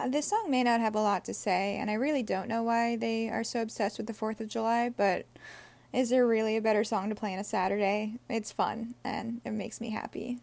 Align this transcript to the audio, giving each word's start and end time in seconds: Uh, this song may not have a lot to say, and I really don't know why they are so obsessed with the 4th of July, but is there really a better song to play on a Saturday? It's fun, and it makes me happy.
Uh, 0.00 0.08
this 0.08 0.28
song 0.28 0.50
may 0.50 0.62
not 0.62 0.80
have 0.80 0.94
a 0.94 1.00
lot 1.00 1.26
to 1.26 1.34
say, 1.34 1.76
and 1.76 1.90
I 1.90 1.94
really 1.94 2.22
don't 2.22 2.48
know 2.48 2.62
why 2.62 2.96
they 2.96 3.28
are 3.28 3.44
so 3.44 3.60
obsessed 3.60 3.98
with 3.98 4.06
the 4.06 4.14
4th 4.14 4.40
of 4.40 4.48
July, 4.48 4.88
but 4.88 5.26
is 5.92 6.08
there 6.08 6.26
really 6.26 6.56
a 6.56 6.62
better 6.62 6.84
song 6.84 7.10
to 7.10 7.14
play 7.14 7.34
on 7.34 7.38
a 7.38 7.44
Saturday? 7.44 8.14
It's 8.26 8.50
fun, 8.50 8.94
and 9.04 9.42
it 9.44 9.50
makes 9.50 9.78
me 9.78 9.90
happy. 9.90 10.38